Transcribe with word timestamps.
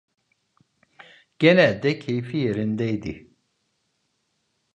Genelde 1.39 1.99
keyfi 1.99 2.37
yerindeydi. 2.37 3.33